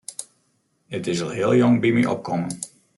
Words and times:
It 0.89 1.05
is 1.07 1.21
al 1.25 1.33
heel 1.37 1.53
jong 1.61 1.77
by 1.83 1.91
my 1.97 2.03
opkommen. 2.15 2.53